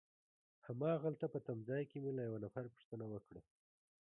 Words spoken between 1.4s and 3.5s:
تمځای کي مې له یوه نفر پوښتنه وکړه.